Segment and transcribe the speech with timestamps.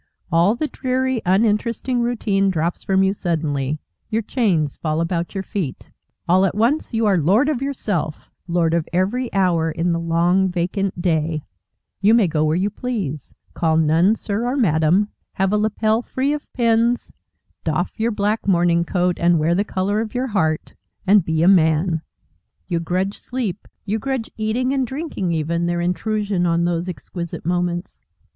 [0.31, 5.91] All the dreary, uninteresting routine drops from you suddenly, your chains fall about your feet.
[6.27, 10.49] All at once you are Lord of yourself, Lord of every hour in the long,
[10.49, 11.43] vacant day;
[12.01, 16.33] you may go where you please, call none Sir or Madame, have a lappel free
[16.33, 17.11] of pins,
[17.63, 20.73] doff your black morning coat, and wear the colour of your heart,
[21.05, 22.01] and be a Man.
[22.67, 28.01] You grudge sleep, you grudge eating, and drinking even, their intrusion on those exquisite moments.